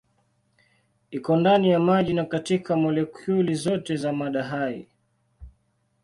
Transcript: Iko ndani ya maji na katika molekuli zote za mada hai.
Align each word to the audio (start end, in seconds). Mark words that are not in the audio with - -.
Iko 1.11 1.35
ndani 1.37 1.69
ya 1.69 1.79
maji 1.79 2.13
na 2.13 2.25
katika 2.25 2.75
molekuli 2.75 3.53
zote 3.55 3.95
za 3.95 4.13
mada 4.13 4.43
hai. 4.43 4.87